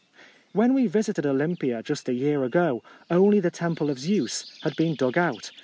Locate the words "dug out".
4.95-5.51